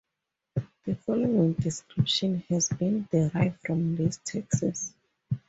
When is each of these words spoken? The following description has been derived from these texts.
The 0.85 0.95
following 0.95 1.53
description 1.53 2.39
has 2.49 2.69
been 2.69 3.07
derived 3.11 3.59
from 3.63 3.95
these 3.97 4.17
texts. 4.25 4.95